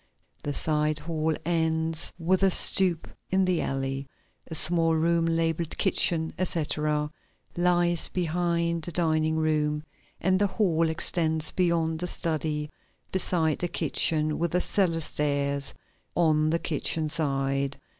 The 0.41 0.55
side 0.55 0.97
hall 0.97 1.35
ends 1.45 2.11
with 2.17 2.41
a 2.41 2.49
stoop 2.49 3.07
in 3.29 3.45
the 3.45 3.61
alley. 3.61 4.07
A 4.47 4.55
small 4.55 4.95
room 4.95 5.27
labeled 5.27 5.77
kitchen, 5.77 6.33
etc. 6.39 7.11
lies 7.55 8.07
behind 8.07 8.81
the 8.81 8.91
dining 8.91 9.35
room 9.35 9.83
and 10.19 10.39
the 10.39 10.47
hall 10.47 10.89
extends 10.89 11.51
beyond 11.51 11.99
the 11.99 12.07
study 12.07 12.71
beside 13.11 13.59
the 13.59 13.67
kitchen 13.67 14.39
with 14.39 14.53
the 14.53 14.61
cellar 14.61 15.01
stairs 15.01 15.71
on 16.15 16.49
the 16.49 16.57
kitchen 16.57 17.07
side. 17.07 17.77